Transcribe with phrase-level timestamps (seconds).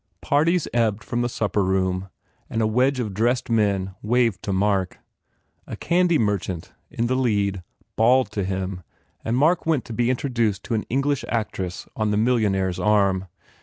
[0.23, 2.09] Parties ebbed from the supper room
[2.49, 4.97] and a wedge of dressed men waved to Mark.
[5.67, 7.61] A candy merchant in the lead
[7.95, 8.81] bawled to him
[9.23, 13.27] and Mark went to be introduced to an English actress on the millionaire s arm.